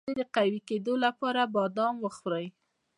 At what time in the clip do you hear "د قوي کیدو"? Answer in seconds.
0.19-0.93